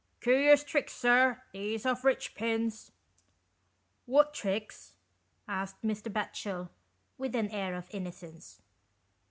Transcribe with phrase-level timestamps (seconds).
[0.21, 2.91] "Curious tricks, sir, these of Richpin's.""
[4.07, 4.95] What tricks?"
[5.47, 6.11] asked Mr.
[6.11, 6.69] Batchel,
[7.19, 8.63] with an air of innocence.